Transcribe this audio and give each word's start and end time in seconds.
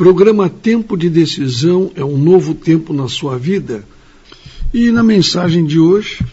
Programa 0.00 0.48
Tempo 0.48 0.96
de 0.96 1.10
Decisão 1.10 1.92
é 1.94 2.02
um 2.02 2.16
novo 2.16 2.54
tempo 2.54 2.90
na 2.90 3.06
sua 3.06 3.36
vida. 3.36 3.84
E 4.72 4.90
na 4.90 5.02
mensagem 5.02 5.66
de 5.66 5.78
hoje, 5.78 6.24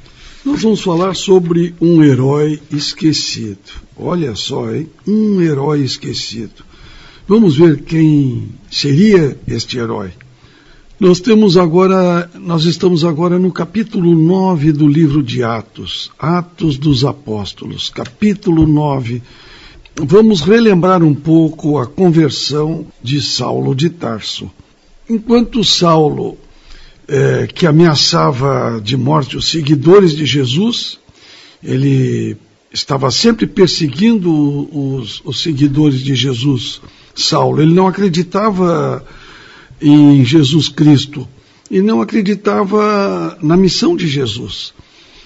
nós 0.46 0.62
vamos 0.62 0.80
falar 0.80 1.14
sobre 1.18 1.76
um 1.82 2.02
herói 2.02 2.62
esquecido. 2.72 3.60
Olha 3.98 4.34
só, 4.38 4.74
hein? 4.74 4.88
Um 5.06 5.42
herói 5.42 5.82
esquecido. 5.82 6.64
Vamos 7.28 7.58
ver 7.58 7.82
quem 7.82 8.48
seria 8.72 9.38
este 9.46 9.78
herói. 9.78 10.12
Nós 10.98 11.20
temos 11.20 11.58
agora, 11.58 12.32
nós 12.40 12.64
estamos 12.64 13.04
agora 13.04 13.38
no 13.38 13.52
capítulo 13.52 14.16
9 14.16 14.72
do 14.72 14.88
livro 14.88 15.22
de 15.22 15.44
Atos, 15.44 16.10
Atos 16.18 16.78
dos 16.78 17.04
Apóstolos, 17.04 17.90
capítulo 17.90 18.66
9 18.66 19.22
Vamos 20.00 20.42
relembrar 20.42 21.04
um 21.04 21.14
pouco 21.14 21.80
a 21.80 21.88
conversão 21.88 22.86
de 23.02 23.20
Saulo 23.20 23.74
de 23.74 23.90
Tarso. 23.90 24.50
Enquanto 25.10 25.64
Saulo, 25.64 26.38
é, 27.08 27.48
que 27.48 27.66
ameaçava 27.66 28.80
de 28.84 28.96
morte 28.96 29.36
os 29.36 29.50
seguidores 29.50 30.16
de 30.16 30.24
Jesus, 30.24 31.00
ele 31.64 32.38
estava 32.72 33.10
sempre 33.10 33.48
perseguindo 33.48 34.32
os, 34.72 35.20
os 35.26 35.42
seguidores 35.42 36.04
de 36.04 36.14
Jesus. 36.14 36.80
Saulo, 37.16 37.60
ele 37.60 37.74
não 37.74 37.88
acreditava 37.88 39.04
em 39.82 40.24
Jesus 40.24 40.70
Cristo 40.70 41.28
e 41.72 41.82
não 41.82 42.02
acreditava 42.02 43.36
na 43.42 43.58
missão 43.58 43.96
de 43.96 44.08
Jesus. 44.08 44.76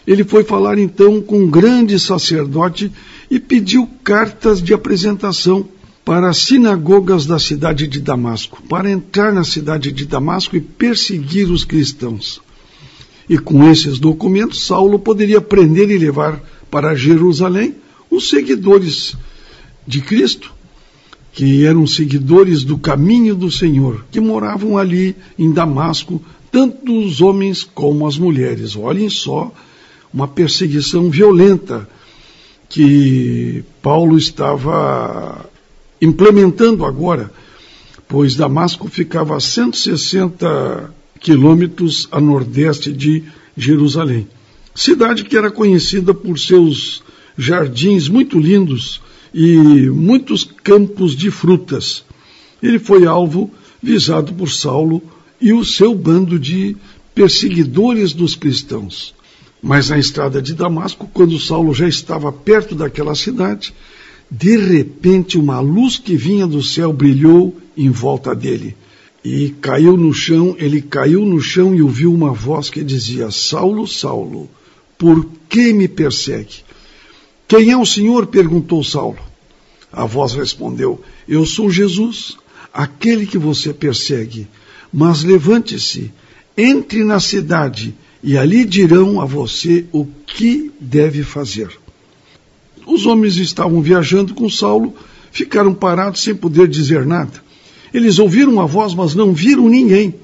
Ele 0.05 0.23
foi 0.23 0.43
falar 0.43 0.77
então 0.77 1.21
com 1.21 1.39
um 1.39 1.49
grande 1.49 1.99
sacerdote 1.99 2.91
e 3.29 3.39
pediu 3.39 3.87
cartas 4.03 4.61
de 4.61 4.73
apresentação 4.73 5.67
para 6.03 6.29
as 6.29 6.37
sinagogas 6.37 7.25
da 7.25 7.37
cidade 7.37 7.87
de 7.87 7.99
Damasco, 7.99 8.61
para 8.67 8.89
entrar 8.89 9.31
na 9.31 9.43
cidade 9.43 9.91
de 9.91 10.05
Damasco 10.05 10.55
e 10.55 10.61
perseguir 10.61 11.49
os 11.49 11.63
cristãos. 11.63 12.41
E 13.29 13.37
com 13.37 13.69
esses 13.69 13.99
documentos, 13.99 14.65
Saulo 14.65 14.97
poderia 14.99 15.39
prender 15.39 15.89
e 15.91 15.97
levar 15.97 16.41
para 16.69 16.95
Jerusalém 16.95 17.75
os 18.09 18.29
seguidores 18.29 19.15
de 19.87 20.01
Cristo, 20.01 20.51
que 21.31 21.65
eram 21.65 21.87
seguidores 21.87 22.63
do 22.63 22.77
caminho 22.77 23.35
do 23.35 23.49
Senhor, 23.49 24.03
que 24.11 24.19
moravam 24.19 24.77
ali 24.77 25.15
em 25.37 25.51
Damasco, 25.51 26.21
tanto 26.51 26.97
os 26.97 27.21
homens 27.21 27.63
como 27.63 28.05
as 28.05 28.17
mulheres. 28.17 28.75
Olhem 28.75 29.09
só, 29.09 29.53
uma 30.13 30.27
perseguição 30.27 31.09
violenta 31.09 31.87
que 32.67 33.63
Paulo 33.81 34.17
estava 34.17 35.45
implementando 36.01 36.85
agora, 36.85 37.31
pois 38.07 38.35
Damasco 38.35 38.87
ficava 38.87 39.35
a 39.35 39.39
160 39.39 40.93
quilômetros 41.19 42.07
a 42.11 42.19
nordeste 42.19 42.91
de 42.91 43.23
Jerusalém. 43.55 44.27
Cidade 44.73 45.23
que 45.23 45.37
era 45.37 45.51
conhecida 45.51 46.13
por 46.13 46.39
seus 46.39 47.03
jardins 47.37 48.07
muito 48.07 48.39
lindos 48.39 49.01
e 49.33 49.57
muitos 49.89 50.43
campos 50.43 51.15
de 51.15 51.29
frutas. 51.29 52.03
Ele 52.61 52.79
foi 52.79 53.05
alvo 53.05 53.51
visado 53.81 54.33
por 54.33 54.49
Saulo 54.49 55.01
e 55.39 55.53
o 55.53 55.63
seu 55.65 55.95
bando 55.95 56.39
de 56.39 56.75
perseguidores 57.13 58.13
dos 58.13 58.35
cristãos. 58.35 59.13
Mas 59.61 59.89
na 59.89 59.99
estrada 59.99 60.41
de 60.41 60.55
Damasco, 60.55 61.09
quando 61.13 61.39
Saulo 61.39 61.73
já 61.73 61.87
estava 61.87 62.31
perto 62.31 62.73
daquela 62.73 63.13
cidade, 63.13 63.73
de 64.29 64.57
repente 64.57 65.37
uma 65.37 65.59
luz 65.59 65.97
que 65.97 66.15
vinha 66.15 66.47
do 66.47 66.63
céu 66.63 66.91
brilhou 66.91 67.55
em 67.77 67.89
volta 67.89 68.33
dele. 68.33 68.75
E 69.23 69.49
caiu 69.61 69.95
no 69.95 70.11
chão, 70.13 70.55
ele 70.57 70.81
caiu 70.81 71.23
no 71.23 71.39
chão 71.39 71.75
e 71.75 71.81
ouviu 71.81 72.11
uma 72.11 72.33
voz 72.33 72.71
que 72.71 72.83
dizia: 72.83 73.29
Saulo, 73.29 73.87
Saulo, 73.87 74.49
por 74.97 75.27
que 75.47 75.71
me 75.73 75.87
persegue? 75.87 76.63
Quem 77.47 77.69
é 77.69 77.77
o 77.77 77.85
Senhor? 77.85 78.27
perguntou 78.27 78.83
Saulo. 78.83 79.19
A 79.91 80.05
voz 80.05 80.33
respondeu: 80.33 81.01
Eu 81.27 81.45
sou 81.45 81.69
Jesus, 81.69 82.37
aquele 82.73 83.27
que 83.27 83.37
você 83.37 83.71
persegue. 83.71 84.47
Mas 84.91 85.23
levante-se, 85.23 86.11
entre 86.57 87.03
na 87.03 87.19
cidade 87.19 87.93
e 88.23 88.37
ali 88.37 88.65
dirão 88.65 89.19
a 89.19 89.25
você 89.25 89.85
o 89.91 90.05
que 90.05 90.71
deve 90.79 91.23
fazer. 91.23 91.69
Os 92.85 93.05
homens 93.05 93.37
estavam 93.37 93.81
viajando 93.81 94.33
com 94.33 94.49
Saulo, 94.49 94.93
ficaram 95.31 95.73
parados 95.73 96.21
sem 96.21 96.35
poder 96.35 96.67
dizer 96.67 97.05
nada. 97.05 97.43
Eles 97.93 98.19
ouviram 98.19 98.59
a 98.59 98.65
voz, 98.65 98.93
mas 98.93 99.15
não 99.15 99.33
viram 99.33 99.67
ninguém. 99.67 100.15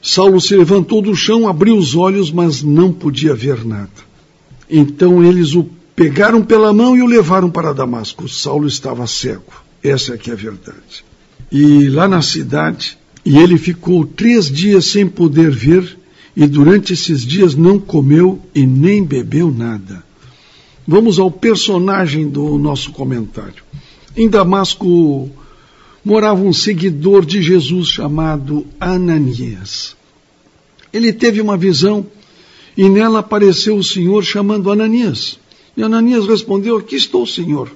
Saulo 0.00 0.40
se 0.40 0.56
levantou 0.56 1.02
do 1.02 1.14
chão, 1.14 1.48
abriu 1.48 1.76
os 1.76 1.94
olhos, 1.94 2.30
mas 2.30 2.62
não 2.62 2.92
podia 2.92 3.34
ver 3.34 3.64
nada. 3.64 3.90
Então 4.70 5.24
eles 5.24 5.54
o 5.54 5.68
pegaram 5.96 6.44
pela 6.44 6.72
mão 6.72 6.96
e 6.96 7.02
o 7.02 7.06
levaram 7.06 7.50
para 7.50 7.72
Damasco. 7.72 8.28
Saulo 8.28 8.68
estava 8.68 9.06
cego. 9.06 9.52
Essa 9.82 10.14
é 10.14 10.16
que 10.16 10.30
é 10.30 10.32
a 10.32 10.36
verdade. 10.36 11.04
E 11.50 11.88
lá 11.88 12.06
na 12.06 12.22
cidade, 12.22 12.96
e 13.24 13.36
ele 13.36 13.58
ficou 13.58 14.06
três 14.06 14.48
dias 14.48 14.86
sem 14.86 15.08
poder 15.08 15.50
ver 15.50 15.97
e 16.38 16.46
durante 16.46 16.92
esses 16.92 17.26
dias 17.26 17.56
não 17.56 17.80
comeu 17.80 18.40
e 18.54 18.64
nem 18.64 19.02
bebeu 19.02 19.50
nada. 19.50 20.04
Vamos 20.86 21.18
ao 21.18 21.32
personagem 21.32 22.28
do 22.28 22.56
nosso 22.56 22.92
comentário. 22.92 23.64
Em 24.16 24.28
Damasco 24.28 25.28
morava 26.04 26.40
um 26.40 26.52
seguidor 26.52 27.26
de 27.26 27.42
Jesus 27.42 27.88
chamado 27.88 28.64
Ananias. 28.78 29.96
Ele 30.92 31.12
teve 31.12 31.40
uma 31.40 31.56
visão 31.56 32.06
e 32.76 32.88
nela 32.88 33.18
apareceu 33.18 33.76
o 33.76 33.82
Senhor 33.82 34.22
chamando 34.22 34.70
Ananias. 34.70 35.40
E 35.76 35.82
Ananias 35.82 36.24
respondeu: 36.24 36.76
Aqui 36.76 36.94
estou, 36.94 37.26
Senhor. 37.26 37.68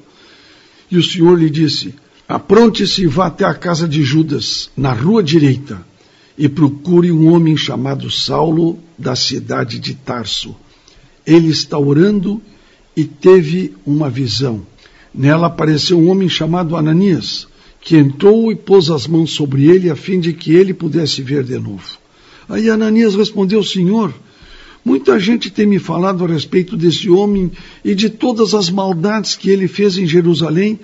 E 0.88 0.96
o 0.96 1.02
Senhor 1.02 1.36
lhe 1.36 1.50
disse: 1.50 1.96
Apronte-se 2.28 3.02
e 3.02 3.06
vá 3.08 3.26
até 3.26 3.44
a 3.44 3.54
casa 3.54 3.88
de 3.88 4.04
Judas, 4.04 4.70
na 4.76 4.92
rua 4.92 5.20
direita 5.20 5.84
e 6.36 6.48
procure 6.48 7.12
um 7.12 7.32
homem 7.32 7.56
chamado 7.56 8.10
Saulo 8.10 8.78
da 8.98 9.14
cidade 9.14 9.78
de 9.78 9.94
Tarso. 9.94 10.54
Ele 11.26 11.48
está 11.48 11.78
orando 11.78 12.40
e 12.96 13.04
teve 13.04 13.74
uma 13.86 14.08
visão. 14.08 14.66
Nela 15.14 15.48
apareceu 15.48 15.98
um 15.98 16.08
homem 16.08 16.28
chamado 16.28 16.76
Ananias, 16.76 17.46
que 17.80 17.96
entrou 17.96 18.50
e 18.50 18.56
pôs 18.56 18.90
as 18.90 19.06
mãos 19.06 19.32
sobre 19.32 19.66
ele 19.66 19.90
a 19.90 19.96
fim 19.96 20.20
de 20.20 20.32
que 20.32 20.54
ele 20.54 20.72
pudesse 20.72 21.20
ver 21.22 21.44
de 21.44 21.58
novo. 21.58 21.98
Aí 22.48 22.70
Ananias 22.70 23.14
respondeu: 23.14 23.62
Senhor, 23.62 24.12
muita 24.84 25.18
gente 25.20 25.50
tem 25.50 25.66
me 25.66 25.78
falado 25.78 26.24
a 26.24 26.28
respeito 26.28 26.76
desse 26.76 27.10
homem 27.10 27.50
e 27.84 27.94
de 27.94 28.08
todas 28.08 28.54
as 28.54 28.70
maldades 28.70 29.34
que 29.34 29.50
ele 29.50 29.68
fez 29.68 29.96
em 29.96 30.06
Jerusalém 30.06 30.78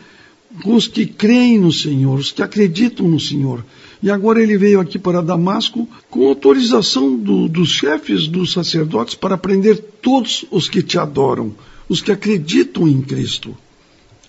os 0.65 0.87
que 0.89 1.07
creem 1.07 1.59
no 1.59 1.73
Senhor, 1.73 2.19
os 2.19 2.33
que 2.33 2.43
acreditam 2.43 3.07
no 3.07 3.21
Senhor. 3.21 3.65
E 4.03 4.11
agora 4.11 4.41
ele 4.41 4.57
veio 4.57 4.81
aqui 4.81 4.99
para 4.99 5.21
Damasco 5.21 5.89
com 6.09 6.29
autorização 6.29 7.17
do, 7.17 7.49
dos 7.49 7.71
chefes 7.71 8.29
dos 8.29 8.53
sacerdotes 8.53 9.15
para 9.15 9.37
prender 9.37 9.79
todos 10.01 10.45
os 10.51 10.69
que 10.69 10.83
te 10.83 10.99
adoram, 10.99 11.53
os 11.89 12.01
que 12.01 12.13
acreditam 12.13 12.87
em 12.87 13.01
Cristo. 13.03 13.57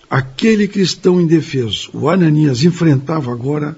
Aquele 0.08 0.66
cristão 0.66 1.20
indefeso, 1.20 1.90
o 1.92 2.08
Ananias, 2.08 2.64
enfrentava 2.64 3.32
agora 3.32 3.76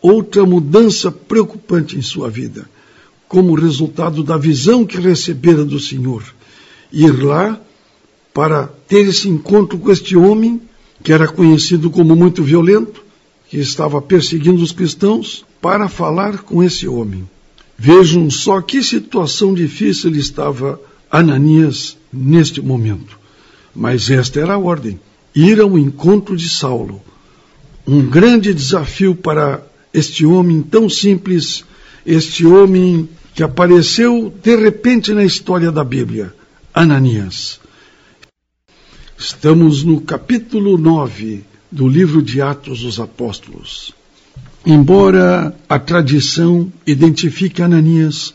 outra 0.00 0.46
mudança 0.46 1.10
preocupante 1.10 1.96
em 1.96 2.02
sua 2.02 2.30
vida, 2.30 2.68
como 3.26 3.54
resultado 3.54 4.22
da 4.22 4.36
visão 4.36 4.84
que 4.84 5.00
recebera 5.00 5.64
do 5.64 5.80
Senhor. 5.80 6.22
Ir 6.92 7.24
lá 7.24 7.60
para 8.32 8.66
ter 8.66 9.08
esse 9.08 9.28
encontro 9.28 9.78
com 9.78 9.90
este 9.90 10.16
homem, 10.16 10.60
que 11.02 11.12
era 11.12 11.26
conhecido 11.26 11.90
como 11.90 12.14
muito 12.14 12.44
violento, 12.44 13.02
que 13.52 13.58
estava 13.58 14.00
perseguindo 14.00 14.62
os 14.62 14.72
cristãos 14.72 15.44
para 15.60 15.86
falar 15.86 16.38
com 16.38 16.64
esse 16.64 16.88
homem. 16.88 17.28
Vejam 17.76 18.30
só 18.30 18.62
que 18.62 18.82
situação 18.82 19.52
difícil 19.52 20.10
estava 20.16 20.80
Ananias 21.10 21.98
neste 22.10 22.62
momento. 22.62 23.18
Mas 23.74 24.08
esta 24.08 24.40
era 24.40 24.54
a 24.54 24.58
ordem: 24.58 24.98
ir 25.34 25.60
ao 25.60 25.76
encontro 25.76 26.34
de 26.34 26.48
Saulo. 26.48 27.02
Um 27.86 28.00
grande 28.08 28.54
desafio 28.54 29.14
para 29.14 29.62
este 29.92 30.24
homem 30.24 30.62
tão 30.62 30.88
simples, 30.88 31.62
este 32.06 32.46
homem 32.46 33.06
que 33.34 33.42
apareceu 33.42 34.32
de 34.42 34.56
repente 34.56 35.12
na 35.12 35.24
história 35.24 35.70
da 35.70 35.84
Bíblia, 35.84 36.34
Ananias. 36.72 37.60
Estamos 39.18 39.84
no 39.84 40.00
capítulo 40.00 40.78
9 40.78 41.51
do 41.72 41.88
livro 41.88 42.20
de 42.20 42.42
Atos 42.42 42.82
dos 42.82 43.00
Apóstolos. 43.00 43.94
Embora 44.64 45.56
a 45.66 45.78
tradição 45.78 46.70
identifique 46.86 47.62
Ananias 47.62 48.34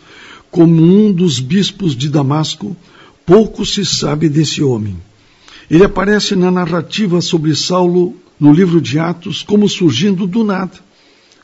como 0.50 0.82
um 0.82 1.14
dos 1.14 1.40
bispos 1.40 1.96
de 1.96 2.10
Damasco, 2.10 2.76
pouco 3.24 3.64
se 3.64 3.86
sabe 3.86 4.28
desse 4.28 4.64
homem. 4.64 4.98
Ele 5.70 5.84
aparece 5.84 6.36
na 6.36 6.50
narrativa 6.50 7.22
sobre 7.22 7.56
Saulo 7.56 8.16
no 8.40 8.52
livro 8.52 8.82
de 8.82 8.98
Atos 8.98 9.44
como 9.44 9.70
surgindo 9.70 10.26
do 10.26 10.44
nada, 10.44 10.74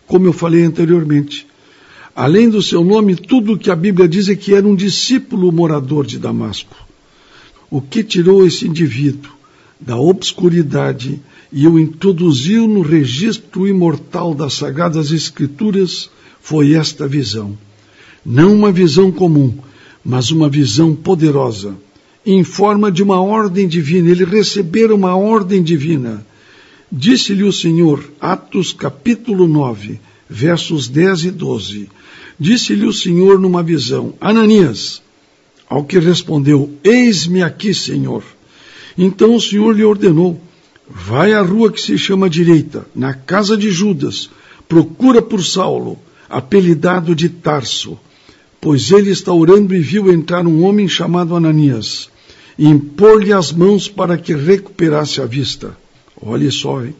como 0.08 0.26
eu 0.26 0.34
falei 0.34 0.64
anteriormente. 0.64 1.46
Além 2.16 2.50
do 2.50 2.62
seu 2.62 2.84
nome, 2.84 3.16
tudo 3.16 3.54
o 3.54 3.58
que 3.58 3.70
a 3.70 3.76
Bíblia 3.76 4.08
diz 4.08 4.30
é 4.30 4.36
que 4.36 4.56
era 4.56 4.68
um 4.68 4.76
discípulo 4.76 5.52
morador 5.52 6.08
de 6.08 6.18
Damasco. 6.18 6.76
O 7.70 7.80
que 7.80 8.04
tirou 8.04 8.46
esse 8.46 8.68
indivíduo 8.68 9.32
da 9.80 9.98
obscuridade 9.98 11.22
e 11.54 11.68
o 11.68 11.78
introduziu 11.78 12.68
no 12.68 12.82
registro 12.82 13.68
imortal 13.68 14.34
das 14.34 14.56
Sagradas 14.56 15.12
Escrituras 15.12 16.10
foi 16.42 16.74
esta 16.74 17.08
visão. 17.08 17.56
Não 18.26 18.54
uma 18.56 18.72
visão 18.72 19.12
comum, 19.12 19.54
mas 20.04 20.32
uma 20.32 20.50
visão 20.50 20.96
poderosa, 20.96 21.76
em 22.26 22.44
forma 22.44 22.92
de 22.92 23.04
uma 23.04 23.22
ordem 23.22 23.68
divina. 23.68 24.10
Ele 24.10 24.26
recebera 24.26 24.96
uma 24.96 25.16
ordem 25.16 25.62
divina. 25.62 26.26
Disse-lhe 26.92 27.44
o 27.44 27.54
Senhor, 27.54 28.04
Atos 28.20 28.74
capítulo 28.74 29.48
9, 29.48 30.00
versos 30.28 30.88
10 30.88 31.26
e 31.26 31.32
12. 31.32 31.90
Disse-lhe 32.40 32.88
o 32.88 32.94
Senhor 32.94 33.40
numa 33.40 33.62
visão, 33.62 34.16
Ananias, 34.20 35.04
ao 35.70 35.84
que 35.84 36.00
respondeu, 36.00 36.72
Eis-me 36.84 37.44
aqui, 37.44 37.76
Senhor. 37.76 38.24
Então 38.98 39.36
o 39.36 39.42
Senhor 39.42 39.76
lhe 39.76 39.84
ordenou, 39.84 40.42
vai 40.90 41.34
à 41.34 41.42
rua 41.42 41.72
que 41.72 41.82
se 41.82 41.98
chama 41.98 42.30
direita, 42.30 42.86
na 42.96 43.14
casa 43.14 43.56
de 43.58 43.72
Judas, 43.72 44.30
procura 44.68 45.22
por 45.22 45.44
Saulo, 45.44 45.98
apelidado 46.30 47.16
de 47.16 47.30
Tarso, 47.30 47.98
pois 48.60 48.92
ele 48.92 49.12
está 49.12 49.32
orando 49.34 49.76
e 49.76 49.80
viu 49.80 50.12
entrar 50.12 50.46
um 50.48 50.64
homem 50.64 50.88
chamado 50.88 51.36
Ananias, 51.36 52.10
e 52.58 52.68
impor-lhe 52.68 53.34
as 53.34 53.52
mãos 53.52 53.88
para 53.88 54.18
que 54.18 54.34
recuperasse 54.34 55.22
a 55.22 55.26
vista. 55.26 55.78
Olhe 56.22 56.52
só, 56.52 56.84
hein? 56.84 56.96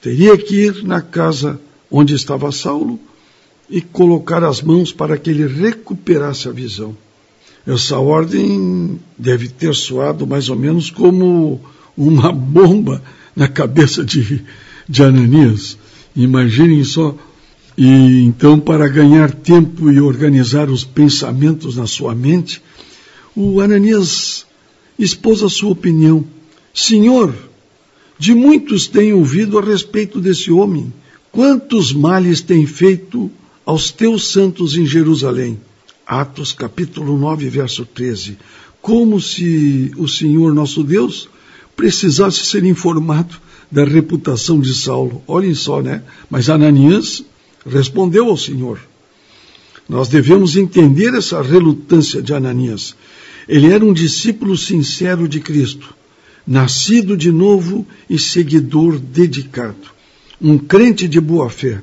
Teria 0.00 0.36
que 0.36 0.54
ir 0.66 0.84
na 0.84 1.00
casa 1.00 1.60
onde 1.90 2.14
estava 2.14 2.52
Saulo 2.52 3.00
e 3.70 3.80
colocar 3.80 4.44
as 4.44 4.60
mãos 4.60 4.92
para 4.92 5.16
que 5.16 5.30
ele 5.30 5.46
recuperasse 5.46 6.48
a 6.48 6.52
visão. 6.52 6.94
Essa 7.66 7.98
ordem 7.98 9.00
deve 9.16 9.48
ter 9.48 9.74
soado 9.74 10.26
mais 10.26 10.50
ou 10.50 10.56
menos 10.56 10.90
como 10.90 11.60
uma 11.96 12.32
bomba 12.32 13.02
na 13.34 13.48
cabeça 13.48 14.04
de, 14.04 14.42
de 14.88 15.02
Ananias. 15.02 15.76
Imaginem 16.14 16.84
só. 16.84 17.16
E 17.76 18.22
então, 18.22 18.58
para 18.60 18.88
ganhar 18.88 19.32
tempo 19.32 19.90
e 19.90 20.00
organizar 20.00 20.70
os 20.70 20.84
pensamentos 20.84 21.76
na 21.76 21.86
sua 21.86 22.14
mente, 22.14 22.62
o 23.34 23.60
Ananias 23.60 24.46
expôs 24.98 25.42
a 25.42 25.48
sua 25.48 25.70
opinião. 25.70 26.24
Senhor, 26.72 27.34
de 28.18 28.34
muitos 28.34 28.86
tenho 28.86 29.18
ouvido 29.18 29.58
a 29.58 29.62
respeito 29.62 30.20
desse 30.20 30.52
homem. 30.52 30.92
Quantos 31.32 31.92
males 31.92 32.40
tem 32.40 32.64
feito 32.64 33.30
aos 33.66 33.90
teus 33.90 34.28
santos 34.28 34.76
em 34.76 34.86
Jerusalém? 34.86 35.58
Atos 36.06 36.52
capítulo 36.52 37.18
9, 37.18 37.48
verso 37.48 37.84
13. 37.84 38.38
Como 38.80 39.20
se 39.20 39.90
o 39.96 40.06
Senhor 40.06 40.54
nosso 40.54 40.84
Deus 40.84 41.28
precisasse 41.76 42.46
ser 42.46 42.64
informado 42.64 43.34
da 43.70 43.84
reputação 43.84 44.60
de 44.60 44.74
Saulo. 44.74 45.22
Olhem 45.26 45.54
só, 45.54 45.82
né? 45.82 46.02
Mas 46.30 46.48
Ananias 46.48 47.24
respondeu 47.66 48.28
ao 48.28 48.36
Senhor. 48.36 48.78
Nós 49.88 50.08
devemos 50.08 50.56
entender 50.56 51.14
essa 51.14 51.42
relutância 51.42 52.22
de 52.22 52.32
Ananias. 52.32 52.94
Ele 53.48 53.70
era 53.70 53.84
um 53.84 53.92
discípulo 53.92 54.56
sincero 54.56 55.28
de 55.28 55.40
Cristo 55.40 55.94
nascido 56.46 57.16
de 57.16 57.32
novo 57.32 57.86
e 58.08 58.18
seguidor 58.18 58.98
dedicado, 58.98 59.94
um 60.40 60.58
crente 60.58 61.08
de 61.08 61.20
boa 61.20 61.48
fé. 61.48 61.80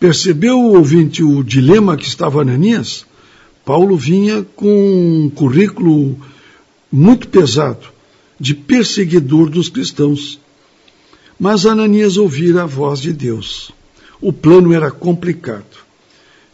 Percebeu 0.00 0.58
o 0.58 0.76
ouvinte 0.76 1.22
o 1.22 1.42
dilema 1.42 1.96
que 1.96 2.06
estava 2.06 2.40
Ananias? 2.40 3.04
Paulo 3.64 3.96
vinha 3.96 4.46
com 4.56 5.24
um 5.26 5.30
currículo 5.30 6.18
muito 6.90 7.28
pesado 7.28 7.97
de 8.38 8.54
perseguidor 8.54 9.50
dos 9.50 9.68
cristãos. 9.68 10.38
Mas 11.38 11.66
Ananias 11.66 12.16
ouvira 12.16 12.62
a 12.62 12.66
voz 12.66 13.00
de 13.00 13.12
Deus. 13.12 13.70
O 14.20 14.32
plano 14.32 14.72
era 14.72 14.90
complicado. 14.90 15.86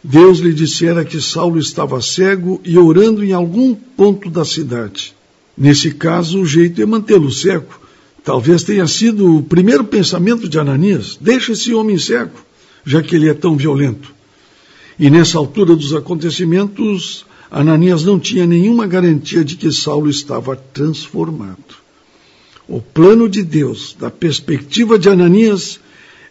Deus 0.03 0.37
lhe 0.37 0.53
dissera 0.53 1.03
que 1.03 1.19
Saulo 1.19 1.57
estava 1.57 1.99
cego 2.01 2.61
e 2.63 2.77
orando 2.77 3.23
em 3.23 3.33
algum 3.33 3.73
ponto 3.73 4.29
da 4.29 4.45
cidade. 4.45 5.15
Nesse 5.57 5.91
caso, 5.91 6.41
o 6.41 6.45
jeito 6.45 6.81
é 6.81 6.85
mantê-lo 6.85 7.31
cego. 7.31 7.79
Talvez 8.23 8.63
tenha 8.63 8.85
sido 8.87 9.37
o 9.37 9.43
primeiro 9.43 9.83
pensamento 9.83 10.47
de 10.47 10.59
Ananias: 10.59 11.17
deixa 11.19 11.53
esse 11.53 11.73
homem 11.73 11.97
cego, 11.97 12.37
já 12.85 13.01
que 13.01 13.15
ele 13.15 13.29
é 13.29 13.33
tão 13.33 13.55
violento. 13.55 14.13
E 14.99 15.09
nessa 15.09 15.37
altura 15.37 15.75
dos 15.75 15.93
acontecimentos, 15.93 17.25
Ananias 17.57 18.03
não 18.03 18.19
tinha 18.19 18.45
nenhuma 18.45 18.85
garantia 18.85 19.41
de 19.41 19.55
que 19.55 19.71
Saulo 19.71 20.09
estava 20.09 20.57
transformado. 20.57 21.77
O 22.67 22.81
plano 22.81 23.29
de 23.29 23.43
Deus, 23.43 23.95
da 23.97 24.11
perspectiva 24.11 24.99
de 24.99 25.07
Ananias, 25.07 25.79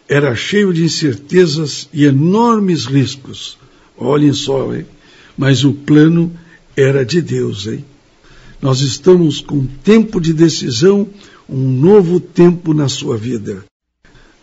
era 0.07 0.35
cheio 0.35 0.71
de 0.71 0.83
incertezas 0.83 1.89
e 1.91 2.05
enormes 2.05 2.85
riscos. 2.85 3.57
Olhem 3.97 4.33
só, 4.33 4.71
hein? 4.75 4.85
Mas 5.35 5.63
o 5.63 5.73
plano 5.73 6.31
era 6.77 7.03
de 7.03 7.23
Deus, 7.23 7.65
hein? 7.65 7.83
Nós 8.61 8.81
estamos 8.81 9.41
com 9.41 9.65
tempo 9.65 10.21
de 10.21 10.31
decisão, 10.31 11.07
um 11.49 11.71
novo 11.71 12.19
tempo 12.19 12.71
na 12.71 12.87
sua 12.87 13.17
vida. 13.17 13.65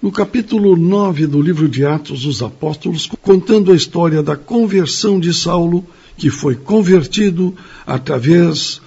No 0.02 0.10
capítulo 0.10 0.74
9 0.74 1.28
do 1.28 1.40
livro 1.40 1.68
de 1.68 1.86
Atos 1.86 2.24
dos 2.24 2.42
Apóstolos, 2.42 3.08
contando 3.22 3.70
a 3.70 3.76
história 3.76 4.20
da 4.20 4.34
conversão 4.34 5.20
de 5.20 5.32
Saulo, 5.32 5.86
que 6.16 6.30
foi 6.30 6.54
convertido 6.54 7.54
através 7.86 8.80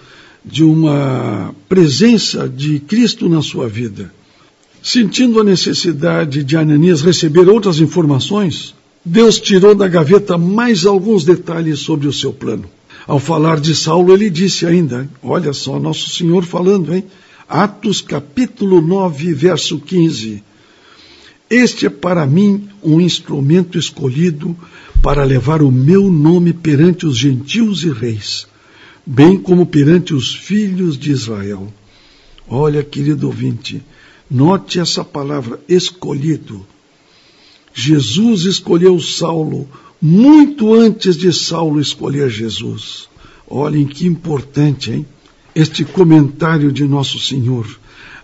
de 0.43 0.63
uma 0.63 1.53
presença 1.67 2.47
de 2.47 2.79
Cristo 2.79 3.27
na 3.27 3.41
sua 3.41 3.67
vida. 3.67 4.13
Sentindo 4.81 5.39
a 5.39 5.43
necessidade 5.43 6.43
de 6.43 6.55
Ananias 6.55 7.01
receber 7.01 7.49
outras 7.49 7.79
informações, 7.79 8.75
Deus 9.03 9.39
tirou 9.39 9.73
da 9.73 9.87
gaveta 9.87 10.37
mais 10.37 10.85
alguns 10.85 11.23
detalhes 11.23 11.79
sobre 11.79 12.07
o 12.07 12.13
seu 12.13 12.31
plano. 12.31 12.69
Ao 13.07 13.19
falar 13.19 13.59
de 13.59 13.75
Saulo, 13.75 14.13
ele 14.13 14.29
disse 14.29 14.65
ainda, 14.65 15.09
olha 15.21 15.53
só, 15.53 15.79
Nosso 15.79 16.09
Senhor 16.09 16.43
falando, 16.43 16.93
hein? 16.93 17.03
Atos 17.47 18.01
capítulo 18.01 18.81
9, 18.81 19.33
verso 19.33 19.79
15. 19.79 20.43
Este 21.49 21.85
é 21.85 21.89
para 21.89 22.25
mim 22.25 22.69
um 22.83 22.99
instrumento 22.99 23.77
escolhido 23.77 24.55
para 25.01 25.23
levar 25.23 25.61
o 25.61 25.71
meu 25.71 26.09
nome 26.09 26.51
perante 26.53 27.05
os 27.05 27.17
gentios 27.17 27.83
e 27.83 27.91
reis, 27.91 28.47
bem 29.05 29.37
como 29.37 29.65
perante 29.67 30.13
os 30.13 30.33
filhos 30.33 30.97
de 30.97 31.11
Israel. 31.11 31.71
Olha, 32.47 32.83
querido 32.83 33.27
ouvinte, 33.27 33.83
note 34.29 34.79
essa 34.79 35.03
palavra 35.03 35.59
escolhido. 35.69 36.65
Jesus 37.73 38.45
escolheu 38.45 38.99
Saulo 38.99 39.69
muito 40.01 40.73
antes 40.73 41.15
de 41.15 41.31
Saulo 41.31 41.79
escolher 41.79 42.29
Jesus. 42.29 43.07
Olhem 43.47 43.85
que 43.85 44.07
importante, 44.07 44.91
hein? 44.91 45.05
Este 45.53 45.85
comentário 45.85 46.71
de 46.71 46.85
Nosso 46.87 47.19
Senhor. 47.19 47.67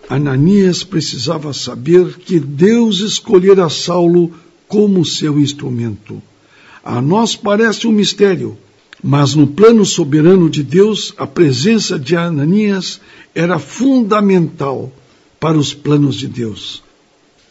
Ananias 0.08 0.82
precisava 0.84 1.52
saber 1.52 2.16
que 2.18 2.38
Deus 2.38 3.00
escolhera 3.00 3.68
Saulo 3.68 4.32
como 4.68 5.04
seu 5.04 5.38
instrumento. 5.38 6.22
A 6.84 7.00
nós 7.00 7.36
parece 7.36 7.86
um 7.86 7.92
mistério, 7.92 8.56
mas 9.02 9.34
no 9.34 9.46
plano 9.46 9.84
soberano 9.84 10.48
de 10.48 10.62
Deus, 10.62 11.14
a 11.16 11.26
presença 11.26 11.98
de 11.98 12.16
Ananias 12.16 13.00
era 13.34 13.58
fundamental 13.58 14.92
para 15.38 15.58
os 15.58 15.74
planos 15.74 16.16
de 16.16 16.28
Deus. 16.28 16.82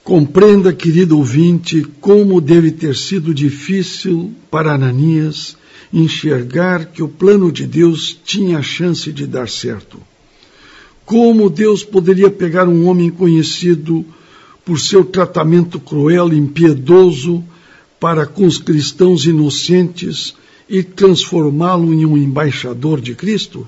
Compreenda, 0.04 0.74
querido 0.74 1.18
ouvinte, 1.18 1.86
como 2.00 2.42
deve 2.42 2.72
ter 2.72 2.96
sido 2.96 3.34
difícil 3.34 4.34
para 4.50 4.74
Ananias 4.74 5.56
enxergar 5.94 6.86
que 6.86 7.04
o 7.04 7.08
plano 7.08 7.52
de 7.52 7.68
Deus 7.68 8.18
tinha 8.24 8.62
chance 8.62 9.12
de 9.12 9.28
dar 9.28 9.50
certo. 9.50 10.00
Como 11.12 11.50
Deus 11.50 11.84
poderia 11.84 12.32
pegar 12.32 12.70
um 12.70 12.88
homem 12.88 13.10
conhecido 13.10 14.06
por 14.64 14.80
seu 14.80 15.04
tratamento 15.04 15.78
cruel 15.78 16.32
e 16.32 16.38
impiedoso 16.38 17.44
para 18.00 18.26
com 18.26 18.46
os 18.46 18.58
cristãos 18.58 19.26
inocentes 19.26 20.34
e 20.70 20.82
transformá-lo 20.82 21.94
em 21.94 22.06
um 22.06 22.18
embaixador 22.18 23.02
de 23.02 23.14
Cristo? 23.14 23.68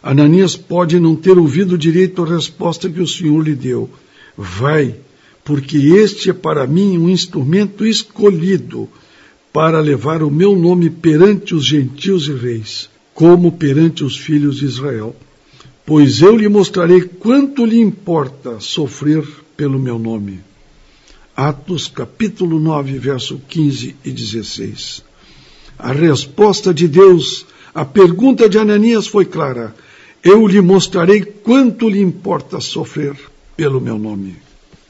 Ananias 0.00 0.54
pode 0.54 1.00
não 1.00 1.16
ter 1.16 1.36
ouvido 1.36 1.76
direito 1.76 2.22
a 2.22 2.28
resposta 2.28 2.88
que 2.88 3.00
o 3.00 3.08
Senhor 3.08 3.40
lhe 3.42 3.56
deu. 3.56 3.90
Vai 4.38 4.94
porque 5.44 5.78
este 5.78 6.30
é 6.30 6.32
para 6.32 6.64
mim 6.64 6.96
um 6.96 7.10
instrumento 7.10 7.84
escolhido 7.84 8.88
para 9.52 9.80
levar 9.80 10.22
o 10.22 10.30
meu 10.30 10.54
nome 10.54 10.90
perante 10.90 11.56
os 11.56 11.66
gentios 11.66 12.28
e 12.28 12.34
reis, 12.34 12.88
como 13.12 13.50
perante 13.50 14.04
os 14.04 14.16
filhos 14.16 14.58
de 14.58 14.66
Israel. 14.66 15.16
Pois 15.86 16.20
eu 16.20 16.36
lhe 16.36 16.48
mostrarei 16.48 17.02
quanto 17.02 17.64
lhe 17.64 17.78
importa 17.78 18.58
sofrer 18.58 19.24
pelo 19.56 19.78
meu 19.78 20.00
nome. 20.00 20.40
Atos 21.36 21.86
capítulo 21.86 22.58
9, 22.58 22.98
verso 22.98 23.40
15 23.48 23.94
e 24.04 24.10
16. 24.10 25.04
A 25.78 25.92
resposta 25.92 26.74
de 26.74 26.88
Deus 26.88 27.46
à 27.72 27.84
pergunta 27.84 28.48
de 28.48 28.58
Ananias 28.58 29.06
foi 29.06 29.24
clara: 29.26 29.76
Eu 30.24 30.44
lhe 30.48 30.60
mostrarei 30.60 31.22
quanto 31.22 31.88
lhe 31.88 32.00
importa 32.00 32.60
sofrer 32.60 33.14
pelo 33.56 33.80
meu 33.80 33.96
nome. 33.96 34.34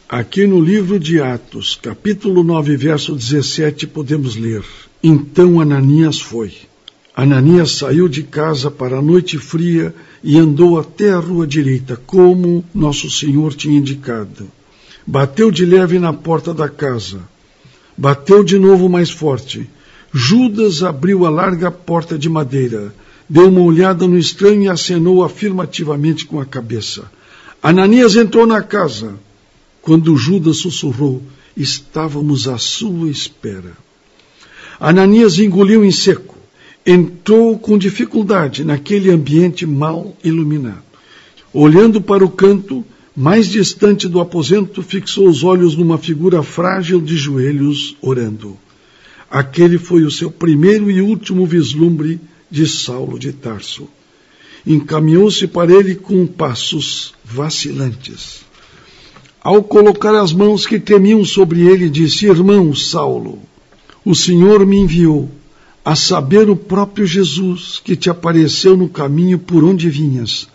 Aqui 0.09 0.47
no 0.47 0.59
livro 0.59 0.99
de 0.99 1.21
Atos, 1.21 1.79
capítulo 1.83 2.43
9, 2.43 2.75
verso 2.75 3.15
17, 3.15 3.87
podemos 3.87 4.35
ler: 4.35 4.65
Então 5.03 5.61
Ananias 5.61 6.23
foi. 6.23 6.55
Ananias 7.18 7.70
saiu 7.78 8.08
de 8.08 8.23
casa 8.23 8.70
para 8.70 8.99
a 8.99 9.02
noite 9.02 9.38
fria 9.38 9.94
e 10.23 10.37
andou 10.37 10.78
até 10.78 11.14
a 11.14 11.18
rua 11.18 11.46
direita, 11.46 11.99
como 12.06 12.62
nosso 12.75 13.08
Senhor 13.08 13.54
tinha 13.54 13.78
indicado. 13.78 14.46
Bateu 15.06 15.50
de 15.50 15.64
leve 15.64 15.99
na 15.99 16.12
porta 16.12 16.52
da 16.52 16.68
casa. 16.68 17.20
Bateu 17.96 18.44
de 18.44 18.58
novo 18.58 18.87
mais 18.87 19.11
forte. 19.11 19.66
Judas 20.12 20.82
abriu 20.82 21.25
a 21.25 21.30
larga 21.30 21.70
porta 21.70 22.18
de 22.18 22.28
madeira, 22.28 22.94
deu 23.26 23.49
uma 23.49 23.62
olhada 23.62 24.06
no 24.06 24.18
estranho 24.18 24.64
e 24.64 24.68
acenou 24.68 25.25
afirmativamente 25.25 26.26
com 26.26 26.38
a 26.38 26.44
cabeça. 26.44 27.11
Ananias 27.62 28.14
entrou 28.14 28.46
na 28.46 28.61
casa. 28.61 29.14
Quando 29.80 30.14
Judas 30.18 30.58
sussurrou, 30.58 31.23
estávamos 31.56 32.46
à 32.46 32.58
sua 32.58 33.08
espera. 33.08 33.73
Ananias 34.78 35.38
engoliu 35.38 35.82
em 35.82 35.90
seco 35.90 36.36
entrou 36.87 37.59
com 37.59 37.76
dificuldade 37.76 38.64
naquele 38.64 39.11
ambiente 39.11 39.66
mal 39.66 40.16
iluminado. 40.23 40.85
Olhando 41.52 42.00
para 42.00 42.25
o 42.25 42.31
canto, 42.31 42.85
mais 43.14 43.49
distante 43.49 44.07
do 44.07 44.21
aposento, 44.21 44.83
fixou 44.83 45.28
os 45.28 45.43
olhos 45.43 45.76
numa 45.76 45.99
figura 45.99 46.45
frágil 46.45 47.00
de 47.00 47.16
joelhos, 47.16 47.97
orando. 48.00 48.57
Aquele 49.28 49.78
foi 49.78 50.05
o 50.05 50.11
seu 50.11 50.31
primeiro 50.31 50.88
e 50.88 51.00
último 51.00 51.45
vislumbre 51.45 52.21
de 52.49 52.69
Saulo 52.69 53.19
de 53.19 53.33
Tarso. 53.33 53.88
Encaminhou-se 54.64 55.47
para 55.49 55.73
ele 55.73 55.97
com 55.97 56.25
passos 56.26 57.14
vacilantes. 57.25 58.45
Ao 59.43 59.62
colocar 59.62 60.14
as 60.14 60.33
mãos 60.33 60.66
que 60.66 60.78
temiam 60.78 61.25
sobre 61.25 61.62
ele, 61.62 61.88
disse: 61.88 62.26
Irmão 62.26 62.75
Saulo, 62.75 63.40
o 64.05 64.14
Senhor 64.14 64.64
me 64.66 64.76
enviou 64.76 65.31
a 65.87 65.95
saber 65.95 66.50
o 66.50 66.57
próprio 66.57 67.07
Jesus 67.07 67.81
que 67.83 67.95
te 67.95 68.11
apareceu 68.11 68.76
no 68.76 68.88
caminho 68.88 69.38
por 69.38 69.62
onde 69.62 69.88
vinhas, 69.88 70.49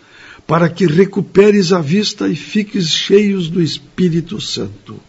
para 0.46 0.68
que 0.68 0.84
recuperes 0.84 1.72
a 1.72 1.80
vista 1.80 2.28
e 2.28 2.36
fiques 2.36 2.90
cheios 2.90 3.48
do 3.48 3.62
Espírito 3.62 4.38
Santo. 4.42 5.00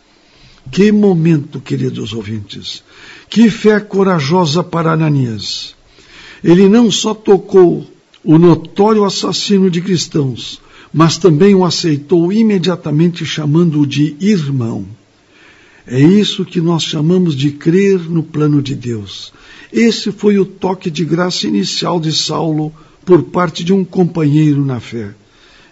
Que 0.72 0.94
momento, 0.94 1.60
queridos 1.60 2.14
ouvintes! 2.14 2.82
Que 3.30 3.50
fé 3.50 3.82
corajosa 3.82 4.64
para 4.64 4.94
Ananias! 4.94 5.76
Ele 6.42 6.70
não 6.70 6.90
só 6.90 7.14
tocou 7.14 7.86
o 8.24 8.38
notório 8.38 9.04
assassino 9.04 9.70
de 9.70 9.82
cristãos, 9.82 10.62
mas 10.94 11.18
também 11.18 11.54
o 11.54 11.66
aceitou 11.66 12.32
imediatamente, 12.32 13.26
chamando-o 13.26 13.86
de 13.86 14.16
irmão. 14.22 14.86
É 15.86 16.00
isso 16.00 16.46
que 16.46 16.62
nós 16.62 16.84
chamamos 16.84 17.36
de 17.36 17.52
crer 17.52 18.00
no 18.10 18.24
plano 18.24 18.62
de 18.62 18.74
Deus. 18.74 19.34
Esse 19.72 20.12
foi 20.12 20.40
o 20.40 20.46
toque 20.46 20.90
de 20.90 21.04
graça 21.04 21.46
inicial 21.46 22.00
de 22.00 22.12
Saulo 22.12 22.74
por 23.06 23.24
parte 23.24 23.64
de 23.64 23.74
um 23.74 23.84
companheiro 23.84 24.64
na 24.64 24.80
fé. 24.80 25.14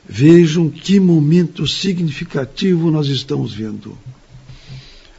Vejam 0.07 0.69
que 0.69 0.99
momento 0.99 1.65
significativo 1.65 2.91
nós 2.91 3.07
estamos 3.07 3.53
vendo. 3.53 3.97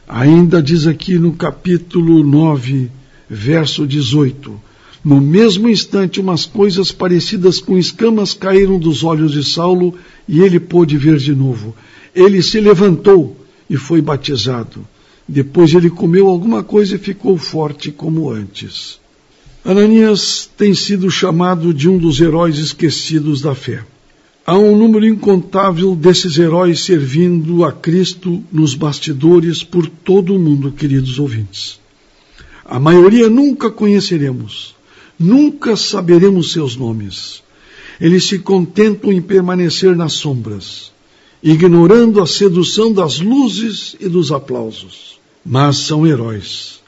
Ainda 0.07 0.61
diz 0.61 0.85
aqui 0.85 1.17
no 1.17 1.33
capítulo 1.33 2.23
9, 2.23 2.91
verso 3.27 3.87
18: 3.87 4.61
No 5.03 5.19
mesmo 5.19 5.67
instante, 5.67 6.19
umas 6.19 6.45
coisas 6.45 6.91
parecidas 6.91 7.59
com 7.59 7.79
escamas 7.79 8.35
caíram 8.35 8.77
dos 8.77 9.03
olhos 9.03 9.31
de 9.31 9.43
Saulo 9.43 9.95
e 10.27 10.41
ele 10.41 10.59
pôde 10.59 10.97
ver 10.97 11.17
de 11.17 11.33
novo. 11.33 11.75
Ele 12.13 12.43
se 12.43 12.59
levantou 12.59 13.42
e 13.73 13.77
foi 13.77 14.03
batizado. 14.03 14.87
Depois 15.27 15.73
ele 15.73 15.89
comeu 15.89 16.27
alguma 16.27 16.61
coisa 16.63 16.95
e 16.95 16.99
ficou 16.99 17.35
forte 17.39 17.91
como 17.91 18.29
antes. 18.29 18.99
Ananias 19.65 20.47
tem 20.55 20.75
sido 20.75 21.09
chamado 21.09 21.73
de 21.73 21.89
um 21.89 21.97
dos 21.97 22.21
heróis 22.21 22.59
esquecidos 22.59 23.41
da 23.41 23.55
fé. 23.55 23.83
Há 24.45 24.55
um 24.55 24.77
número 24.77 25.07
incontável 25.07 25.95
desses 25.95 26.37
heróis 26.37 26.81
servindo 26.81 27.65
a 27.65 27.71
Cristo 27.71 28.43
nos 28.51 28.75
bastidores 28.75 29.63
por 29.63 29.87
todo 29.87 30.35
o 30.35 30.39
mundo, 30.39 30.71
queridos 30.71 31.17
ouvintes. 31.17 31.79
A 32.63 32.79
maioria 32.79 33.27
nunca 33.27 33.71
conheceremos, 33.71 34.75
nunca 35.17 35.75
saberemos 35.75 36.51
seus 36.51 36.75
nomes. 36.75 37.41
Eles 37.99 38.25
se 38.25 38.37
contentam 38.37 39.11
em 39.11 39.21
permanecer 39.21 39.95
nas 39.95 40.13
sombras, 40.13 40.92
ignorando 41.43 42.21
a 42.21 42.25
sedução 42.25 42.93
das 42.93 43.19
luzes 43.19 43.95
e 43.99 44.07
dos 44.07 44.31
aplausos 44.31 45.13
mas 45.45 45.77
são 45.77 46.07
heróis. 46.07 46.81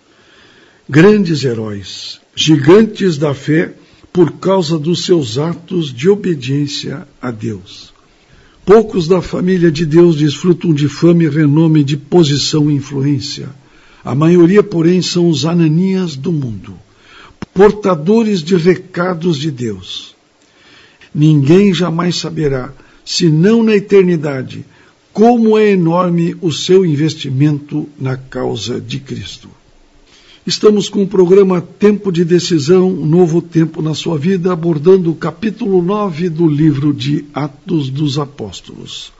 Grandes 0.87 1.43
heróis, 1.43 2.21
gigantes 2.35 3.17
da 3.17 3.33
fé 3.33 3.73
por 4.13 4.33
causa 4.33 4.79
dos 4.79 5.03
seus 5.03 5.37
atos 5.37 5.93
de 5.93 6.07
obediência 6.07 7.07
a 7.21 7.31
Deus. 7.31 7.93
Poucos 8.65 9.07
da 9.07 9.21
família 9.21 9.71
de 9.71 9.85
Deus 9.85 10.15
desfrutam 10.15 10.73
de 10.73 10.87
fama 10.87 11.23
e 11.23 11.29
renome 11.29 11.83
de 11.83 11.97
posição 11.97 12.71
e 12.71 12.75
influência. 12.75 13.49
A 14.03 14.15
maioria, 14.15 14.63
porém, 14.63 15.01
são 15.01 15.27
os 15.27 15.45
ananias 15.45 16.15
do 16.15 16.31
mundo, 16.31 16.75
portadores 17.53 18.41
de 18.41 18.55
recados 18.55 19.37
de 19.37 19.51
Deus. 19.51 20.15
Ninguém 21.13 21.73
jamais 21.73 22.15
saberá, 22.15 22.73
senão 23.05 23.63
na 23.63 23.75
eternidade, 23.75 24.65
como 25.13 25.57
é 25.57 25.71
enorme 25.71 26.35
o 26.41 26.51
seu 26.51 26.85
investimento 26.85 27.87
na 27.97 28.17
causa 28.17 28.81
de 28.81 28.99
Cristo. 28.99 29.47
Estamos 30.45 30.89
com 30.89 31.03
o 31.03 31.07
programa 31.07 31.61
Tempo 31.61 32.11
de 32.11 32.25
Decisão, 32.25 32.89
um 32.89 33.05
novo 33.05 33.41
tempo 33.41 33.81
na 33.81 33.93
sua 33.93 34.17
vida, 34.17 34.51
abordando 34.51 35.09
o 35.09 35.15
capítulo 35.15 35.81
9 35.81 36.29
do 36.29 36.47
livro 36.47 36.93
de 36.93 37.25
Atos 37.33 37.89
dos 37.89 38.19
Apóstolos. 38.19 39.13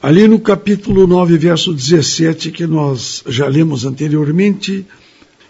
Ali 0.00 0.28
no 0.28 0.38
capítulo 0.38 1.06
9, 1.06 1.38
verso 1.38 1.72
17, 1.72 2.50
que 2.50 2.66
nós 2.66 3.24
já 3.26 3.48
lemos 3.48 3.84
anteriormente, 3.84 4.84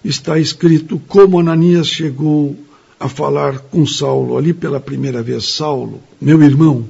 está 0.05 0.39
escrito 0.39 1.01
como 1.09 1.41
Ananias 1.41 1.89
chegou 1.89 2.57
a 2.99 3.09
falar 3.09 3.59
com 3.59 3.85
Saulo, 3.85 4.37
ali 4.37 4.53
pela 4.53 4.79
primeira 4.79 5.23
vez: 5.23 5.45
Saulo, 5.45 6.01
meu 6.21 6.43
irmão, 6.43 6.87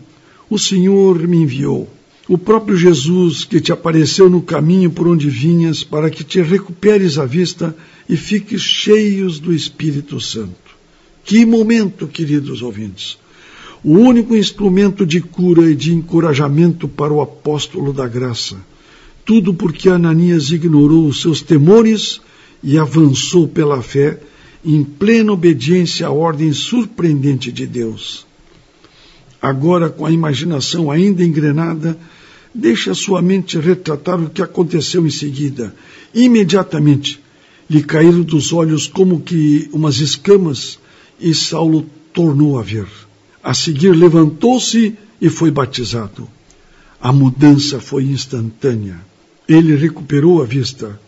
o 0.52 0.58
Senhor 0.58 1.26
me 1.26 1.38
enviou 1.38 1.88
o 2.28 2.36
próprio 2.36 2.76
Jesus 2.76 3.44
que 3.44 3.58
te 3.58 3.72
apareceu 3.72 4.30
no 4.30 4.42
caminho 4.42 4.90
por 4.90 5.08
onde 5.08 5.28
vinhas, 5.28 5.82
para 5.82 6.10
que 6.10 6.22
te 6.22 6.40
recuperes 6.40 7.18
a 7.18 7.24
vista 7.24 7.74
e 8.08 8.16
fiques 8.16 8.60
cheios 8.60 9.38
do 9.38 9.52
Espírito 9.52 10.20
Santo. 10.20 10.76
Que 11.24 11.44
momento, 11.46 12.06
queridos 12.06 12.62
ouvintes! 12.62 13.18
O 13.82 13.94
único 13.94 14.36
instrumento 14.36 15.04
de 15.04 15.20
cura 15.20 15.70
e 15.70 15.74
de 15.74 15.92
encorajamento 15.92 16.86
para 16.86 17.12
o 17.12 17.20
apóstolo 17.20 17.92
da 17.92 18.06
graça. 18.06 18.56
Tudo 19.24 19.52
porque 19.54 19.88
Ananias 19.88 20.50
ignorou 20.50 21.06
os 21.06 21.20
seus 21.20 21.40
temores 21.40 22.20
e 22.62 22.78
avançou 22.78 23.48
pela 23.48 23.82
fé 23.82 24.20
em 24.64 24.84
plena 24.84 25.32
obediência 25.32 26.06
à 26.06 26.10
ordem 26.10 26.52
surpreendente 26.52 27.50
de 27.50 27.66
Deus. 27.66 28.26
Agora, 29.42 29.90
com 29.90 30.06
a 30.06 30.12
imaginação 30.12 30.88
ainda 30.88 31.24
engrenada, 31.24 31.98
deixe 32.54 32.88
a 32.90 32.94
sua 32.94 33.20
mente 33.20 33.58
retratar 33.58 34.22
o 34.22 34.30
que 34.30 34.40
aconteceu 34.40 35.04
em 35.04 35.10
seguida. 35.10 35.74
Imediatamente 36.14 37.20
lhe 37.68 37.82
caíram 37.82 38.22
dos 38.22 38.52
olhos 38.52 38.86
como 38.86 39.20
que 39.20 39.68
umas 39.72 39.96
escamas 39.96 40.78
e 41.18 41.34
Saulo 41.34 41.84
tornou 42.12 42.56
a 42.56 42.62
ver. 42.62 42.86
A 43.42 43.52
seguir 43.52 43.90
levantou-se 43.96 44.96
e 45.20 45.28
foi 45.28 45.50
batizado. 45.50 46.28
A 47.00 47.12
mudança 47.12 47.80
foi 47.80 48.04
instantânea. 48.04 49.00
Ele 49.48 49.74
recuperou 49.74 50.40
a 50.40 50.44
vista. 50.44 51.00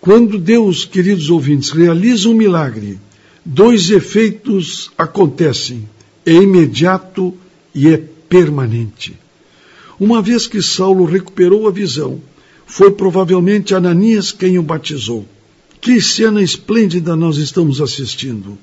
Quando 0.00 0.38
Deus, 0.38 0.84
queridos 0.84 1.30
ouvintes, 1.30 1.70
realiza 1.70 2.28
um 2.28 2.34
milagre, 2.34 3.00
dois 3.44 3.90
efeitos 3.90 4.92
acontecem. 4.96 5.88
É 6.24 6.32
imediato 6.32 7.34
e 7.76 7.88
é 7.88 7.98
permanente. 8.28 9.14
Uma 10.00 10.22
vez 10.22 10.46
que 10.46 10.62
Saulo 10.62 11.04
recuperou 11.04 11.68
a 11.68 11.70
visão, 11.70 12.20
foi 12.66 12.90
provavelmente 12.90 13.74
Ananias 13.74 14.32
quem 14.32 14.58
o 14.58 14.62
batizou. 14.62 15.26
Que 15.80 16.00
cena 16.00 16.42
esplêndida 16.42 17.14
nós 17.14 17.36
estamos 17.36 17.80
assistindo. 17.82 18.58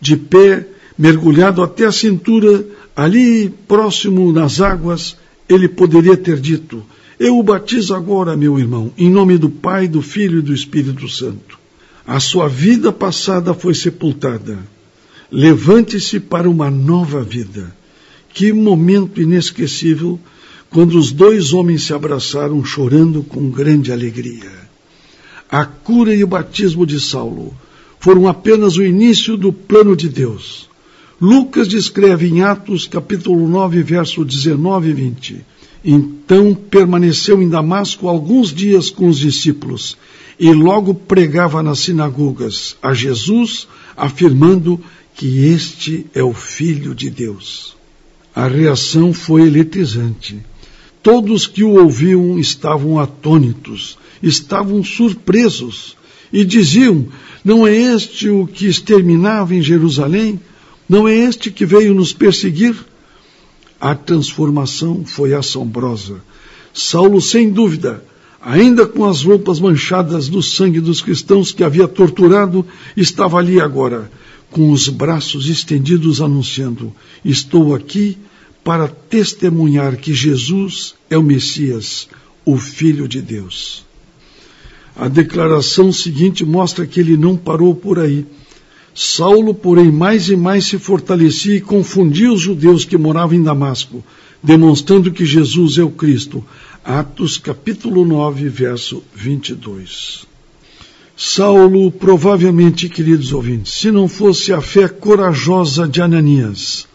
De 0.00 0.16
pé, 0.16 0.66
mergulhado 0.98 1.62
até 1.62 1.84
a 1.84 1.92
cintura, 1.92 2.66
ali 2.96 3.50
próximo 3.68 4.32
nas 4.32 4.60
águas, 4.60 5.16
ele 5.46 5.68
poderia 5.68 6.16
ter 6.16 6.40
dito: 6.40 6.82
Eu 7.20 7.38
o 7.38 7.42
batizo 7.42 7.94
agora, 7.94 8.36
meu 8.36 8.58
irmão, 8.58 8.92
em 8.96 9.10
nome 9.10 9.36
do 9.36 9.50
Pai, 9.50 9.86
do 9.86 10.00
Filho 10.00 10.38
e 10.38 10.42
do 10.42 10.54
Espírito 10.54 11.06
Santo. 11.08 11.58
A 12.06 12.18
sua 12.18 12.48
vida 12.48 12.90
passada 12.90 13.52
foi 13.54 13.74
sepultada. 13.74 14.58
Levante-se 15.30 16.18
para 16.18 16.48
uma 16.48 16.70
nova 16.70 17.22
vida. 17.22 17.74
Que 18.34 18.52
momento 18.52 19.22
inesquecível 19.22 20.18
quando 20.68 20.98
os 20.98 21.12
dois 21.12 21.52
homens 21.52 21.84
se 21.84 21.94
abraçaram 21.94 22.64
chorando 22.64 23.22
com 23.22 23.48
grande 23.48 23.92
alegria. 23.92 24.50
A 25.48 25.64
cura 25.64 26.12
e 26.12 26.24
o 26.24 26.26
batismo 26.26 26.84
de 26.84 26.98
Saulo 26.98 27.54
foram 28.00 28.26
apenas 28.26 28.76
o 28.76 28.82
início 28.82 29.36
do 29.36 29.52
plano 29.52 29.96
de 29.96 30.08
Deus. 30.08 30.68
Lucas 31.20 31.68
descreve 31.68 32.26
em 32.26 32.42
Atos 32.42 32.88
capítulo 32.88 33.48
9, 33.48 33.84
verso 33.84 34.24
19 34.24 34.90
e 34.90 34.92
20. 34.92 35.46
Então 35.84 36.54
permaneceu 36.54 37.40
em 37.40 37.48
Damasco 37.48 38.08
alguns 38.08 38.52
dias 38.52 38.90
com 38.90 39.06
os 39.06 39.18
discípulos 39.18 39.96
e 40.40 40.52
logo 40.52 40.92
pregava 40.92 41.62
nas 41.62 41.78
sinagogas 41.78 42.76
a 42.82 42.92
Jesus, 42.92 43.68
afirmando 43.96 44.80
que 45.14 45.44
este 45.46 46.04
é 46.12 46.22
o 46.22 46.34
Filho 46.34 46.96
de 46.96 47.10
Deus. 47.10 47.73
A 48.34 48.48
reação 48.48 49.12
foi 49.12 49.42
eletrizante. 49.42 50.38
Todos 51.02 51.46
que 51.46 51.62
o 51.62 51.80
ouviam 51.80 52.38
estavam 52.38 52.98
atônitos, 52.98 53.98
estavam 54.22 54.82
surpresos 54.82 55.96
e 56.32 56.44
diziam: 56.44 57.06
Não 57.44 57.66
é 57.66 57.76
este 57.76 58.28
o 58.28 58.46
que 58.46 58.66
exterminava 58.66 59.54
em 59.54 59.62
Jerusalém? 59.62 60.40
Não 60.88 61.06
é 61.06 61.14
este 61.14 61.50
que 61.50 61.64
veio 61.64 61.94
nos 61.94 62.12
perseguir? 62.12 62.74
A 63.80 63.94
transformação 63.94 65.04
foi 65.04 65.34
assombrosa. 65.34 66.16
Saulo, 66.72 67.20
sem 67.20 67.50
dúvida, 67.50 68.02
ainda 68.42 68.86
com 68.86 69.04
as 69.04 69.22
roupas 69.22 69.60
manchadas 69.60 70.28
do 70.28 70.42
sangue 70.42 70.80
dos 70.80 71.00
cristãos 71.00 71.52
que 71.52 71.62
havia 71.62 71.86
torturado, 71.86 72.66
estava 72.96 73.38
ali 73.38 73.60
agora, 73.60 74.10
com 74.54 74.70
os 74.70 74.88
braços 74.88 75.48
estendidos, 75.48 76.20
anunciando: 76.20 76.94
Estou 77.24 77.74
aqui 77.74 78.16
para 78.62 78.86
testemunhar 78.86 79.96
que 79.96 80.14
Jesus 80.14 80.94
é 81.10 81.18
o 81.18 81.22
Messias, 81.24 82.08
o 82.44 82.56
Filho 82.56 83.08
de 83.08 83.20
Deus. 83.20 83.84
A 84.96 85.08
declaração 85.08 85.92
seguinte 85.92 86.44
mostra 86.44 86.86
que 86.86 87.00
ele 87.00 87.16
não 87.16 87.36
parou 87.36 87.74
por 87.74 87.98
aí. 87.98 88.24
Saulo, 88.94 89.52
porém, 89.52 89.90
mais 89.90 90.28
e 90.28 90.36
mais 90.36 90.66
se 90.66 90.78
fortalecia 90.78 91.56
e 91.56 91.60
confundia 91.60 92.32
os 92.32 92.40
judeus 92.40 92.84
que 92.84 92.96
moravam 92.96 93.36
em 93.36 93.42
Damasco, 93.42 94.04
demonstrando 94.40 95.10
que 95.10 95.26
Jesus 95.26 95.78
é 95.78 95.82
o 95.82 95.90
Cristo. 95.90 96.44
Atos 96.84 97.38
capítulo 97.38 98.04
9, 98.04 98.48
verso 98.48 99.02
22. 99.16 100.32
Saulo, 101.16 101.92
provavelmente, 101.92 102.88
queridos 102.88 103.32
ouvintes, 103.32 103.72
se 103.74 103.90
não 103.90 104.08
fosse 104.08 104.52
a 104.52 104.60
fé 104.60 104.88
corajosa 104.88 105.86
de 105.86 106.02
Ananias, 106.02 106.88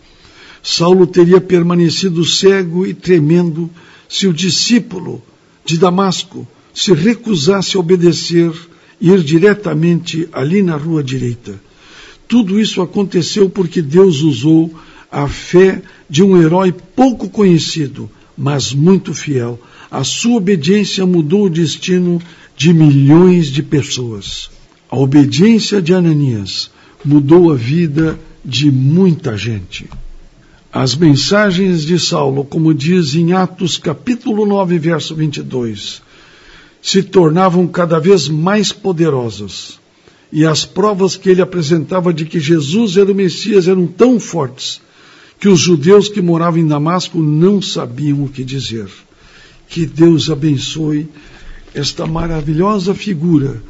Saulo 0.61 1.07
teria 1.07 1.39
permanecido 1.39 2.25
cego 2.25 2.85
e 2.85 2.93
tremendo 2.93 3.69
se 4.09 4.27
o 4.27 4.33
discípulo 4.33 5.23
de 5.63 5.77
Damasco 5.77 6.45
se 6.73 6.93
recusasse 6.93 7.77
a 7.77 7.79
obedecer 7.79 8.51
e 8.99 9.09
ir 9.09 9.23
diretamente 9.23 10.27
ali 10.33 10.61
na 10.61 10.75
rua 10.75 11.01
direita. 11.01 11.59
Tudo 12.27 12.59
isso 12.59 12.81
aconteceu 12.81 13.49
porque 13.49 13.81
Deus 13.81 14.21
usou 14.21 14.73
a 15.09 15.27
fé 15.29 15.81
de 16.09 16.21
um 16.21 16.39
herói 16.39 16.73
pouco 16.73 17.29
conhecido, 17.29 18.09
mas 18.37 18.73
muito 18.73 19.13
fiel. 19.13 19.59
A 19.89 20.03
sua 20.03 20.37
obediência 20.37 21.05
mudou 21.05 21.45
o 21.45 21.49
destino 21.49 22.21
de 22.59 22.73
milhões 22.73 23.47
de 23.47 23.63
pessoas. 23.63 24.51
A 24.91 24.97
obediência 24.97 25.81
de 25.81 25.93
Ananias 25.93 26.69
mudou 27.05 27.53
a 27.53 27.55
vida 27.55 28.19
de 28.43 28.69
muita 28.69 29.37
gente. 29.37 29.89
As 30.69 30.93
mensagens 30.93 31.85
de 31.85 31.97
Saulo, 31.97 32.43
como 32.43 32.73
diz 32.73 33.15
em 33.15 33.31
Atos 33.31 33.77
capítulo 33.77 34.45
9, 34.45 34.77
verso 34.77 35.15
22, 35.15 36.01
se 36.81 37.01
tornavam 37.01 37.65
cada 37.65 37.97
vez 37.97 38.27
mais 38.27 38.73
poderosas. 38.73 39.79
E 40.29 40.45
as 40.45 40.65
provas 40.65 41.15
que 41.15 41.29
ele 41.29 41.41
apresentava 41.41 42.13
de 42.13 42.25
que 42.25 42.41
Jesus 42.41 42.97
era 42.97 43.09
o 43.09 43.15
Messias 43.15 43.69
eram 43.69 43.87
tão 43.87 44.19
fortes 44.19 44.81
que 45.39 45.47
os 45.47 45.61
judeus 45.61 46.09
que 46.09 46.21
moravam 46.21 46.59
em 46.59 46.67
Damasco 46.67 47.19
não 47.21 47.61
sabiam 47.61 48.25
o 48.25 48.27
que 48.27 48.43
dizer. 48.43 48.89
Que 49.69 49.85
Deus 49.85 50.29
abençoe 50.29 51.07
esta 51.73 52.05
maravilhosa 52.05 52.93
figura 52.93 53.61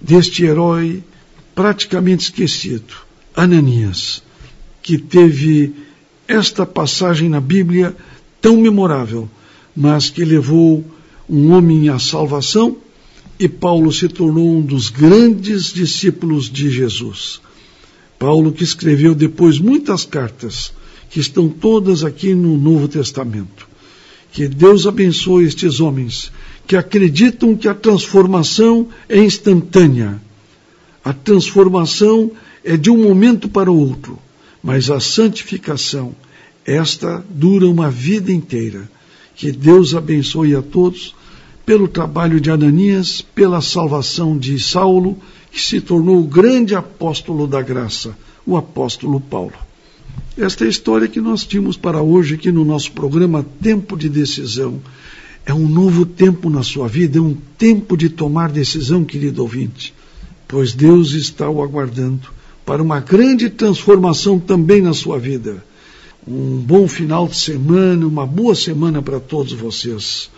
deste 0.00 0.44
herói 0.44 1.02
praticamente 1.54 2.24
esquecido, 2.24 2.94
Ananias, 3.34 4.22
que 4.82 4.98
teve 4.98 5.74
esta 6.26 6.64
passagem 6.64 7.28
na 7.28 7.40
Bíblia 7.40 7.94
tão 8.40 8.56
memorável, 8.56 9.28
mas 9.76 10.10
que 10.10 10.24
levou 10.24 10.84
um 11.28 11.52
homem 11.52 11.88
à 11.88 11.98
salvação 11.98 12.76
e 13.38 13.48
Paulo 13.48 13.92
se 13.92 14.08
tornou 14.08 14.56
um 14.56 14.60
dos 14.60 14.88
grandes 14.88 15.72
discípulos 15.72 16.50
de 16.50 16.70
Jesus. 16.70 17.40
Paulo 18.18 18.52
que 18.52 18.62
escreveu 18.62 19.14
depois 19.14 19.58
muitas 19.58 20.04
cartas, 20.04 20.72
que 21.10 21.20
estão 21.20 21.48
todas 21.48 22.04
aqui 22.04 22.34
no 22.34 22.56
Novo 22.56 22.86
Testamento. 22.88 23.68
Que 24.32 24.48
Deus 24.48 24.86
abençoe 24.86 25.44
estes 25.44 25.80
homens 25.80 26.32
que 26.72 26.76
acreditam 26.78 27.54
que 27.54 27.68
a 27.68 27.74
transformação 27.74 28.88
é 29.06 29.22
instantânea. 29.22 30.18
A 31.04 31.12
transformação 31.12 32.30
é 32.64 32.78
de 32.78 32.88
um 32.88 32.96
momento 32.96 33.46
para 33.46 33.70
o 33.70 33.78
outro, 33.78 34.18
mas 34.62 34.88
a 34.88 34.98
santificação, 34.98 36.16
esta 36.64 37.22
dura 37.28 37.66
uma 37.68 37.90
vida 37.90 38.32
inteira. 38.32 38.90
Que 39.34 39.52
Deus 39.52 39.94
abençoe 39.94 40.56
a 40.56 40.62
todos 40.62 41.14
pelo 41.66 41.86
trabalho 41.86 42.40
de 42.40 42.50
Ananias, 42.50 43.20
pela 43.20 43.60
salvação 43.60 44.38
de 44.38 44.58
Saulo, 44.58 45.18
que 45.50 45.60
se 45.60 45.78
tornou 45.78 46.20
o 46.20 46.26
grande 46.26 46.74
apóstolo 46.74 47.46
da 47.46 47.60
graça, 47.60 48.16
o 48.46 48.56
apóstolo 48.56 49.20
Paulo. 49.20 49.52
Esta 50.38 50.64
é 50.64 50.68
a 50.68 50.70
história 50.70 51.06
que 51.06 51.20
nós 51.20 51.44
tínhamos 51.44 51.76
para 51.76 52.00
hoje 52.00 52.36
aqui 52.36 52.50
no 52.50 52.64
nosso 52.64 52.92
programa 52.92 53.44
Tempo 53.60 53.94
de 53.94 54.08
Decisão. 54.08 54.80
É 55.44 55.52
um 55.52 55.68
novo 55.68 56.06
tempo 56.06 56.48
na 56.48 56.62
sua 56.62 56.86
vida, 56.86 57.18
é 57.18 57.20
um 57.20 57.36
tempo 57.58 57.96
de 57.96 58.08
tomar 58.08 58.50
decisão, 58.50 59.04
querido 59.04 59.42
ouvinte, 59.42 59.92
pois 60.46 60.72
Deus 60.72 61.12
está 61.12 61.48
o 61.48 61.62
aguardando 61.62 62.28
para 62.64 62.82
uma 62.82 63.00
grande 63.00 63.50
transformação 63.50 64.38
também 64.38 64.80
na 64.80 64.94
sua 64.94 65.18
vida. 65.18 65.64
Um 66.26 66.58
bom 66.58 66.86
final 66.86 67.26
de 67.26 67.36
semana, 67.36 68.06
uma 68.06 68.24
boa 68.24 68.54
semana 68.54 69.02
para 69.02 69.18
todos 69.18 69.52
vocês. 69.52 70.30